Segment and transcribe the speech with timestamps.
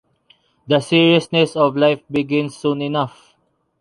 [0.65, 3.35] The seriousness of life begins soon enough.